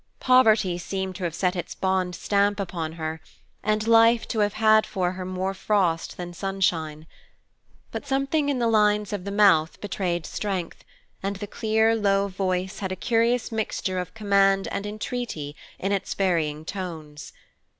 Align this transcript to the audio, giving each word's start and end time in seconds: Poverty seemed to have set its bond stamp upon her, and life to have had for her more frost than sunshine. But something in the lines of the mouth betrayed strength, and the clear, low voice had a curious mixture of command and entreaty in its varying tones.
Poverty 0.19 0.79
seemed 0.79 1.15
to 1.17 1.25
have 1.25 1.35
set 1.35 1.55
its 1.55 1.75
bond 1.75 2.15
stamp 2.15 2.59
upon 2.59 2.93
her, 2.93 3.21
and 3.61 3.85
life 3.87 4.27
to 4.29 4.39
have 4.39 4.53
had 4.53 4.83
for 4.83 5.11
her 5.11 5.25
more 5.25 5.53
frost 5.53 6.17
than 6.17 6.33
sunshine. 6.33 7.05
But 7.91 8.07
something 8.07 8.49
in 8.49 8.57
the 8.57 8.65
lines 8.67 9.13
of 9.13 9.25
the 9.25 9.31
mouth 9.31 9.79
betrayed 9.79 10.25
strength, 10.25 10.83
and 11.21 11.35
the 11.35 11.45
clear, 11.45 11.95
low 11.95 12.27
voice 12.29 12.79
had 12.79 12.91
a 12.91 12.95
curious 12.95 13.51
mixture 13.51 13.99
of 13.99 14.15
command 14.15 14.67
and 14.71 14.87
entreaty 14.87 15.55
in 15.77 15.91
its 15.91 16.15
varying 16.15 16.65
tones. 16.65 17.31